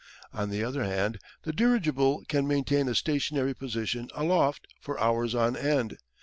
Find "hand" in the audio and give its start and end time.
0.83-1.19